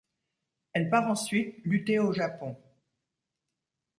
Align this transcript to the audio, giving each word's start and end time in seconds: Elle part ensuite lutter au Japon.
Elle 0.73 0.89
part 0.89 1.07
ensuite 1.11 1.57
lutter 1.63 1.99
au 1.99 2.11
Japon. 2.11 2.57